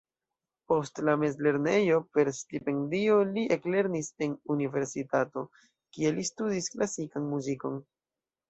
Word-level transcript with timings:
Post 0.71 1.01
la 1.09 1.13
mezlernejo, 1.23 1.99
per 2.17 2.31
stipendio 2.37 3.19
li 3.35 3.43
eklernis 3.57 4.11
en 4.29 4.33
universitato, 4.57 5.47
kie 5.95 6.15
li 6.19 6.27
studis 6.35 6.75
klasikan 6.79 7.33
muzikon. 7.37 7.83